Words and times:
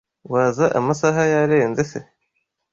Waza 0.31 0.65
amasaha 0.79 1.21
yarenze 1.33 1.83
se? 1.91 1.99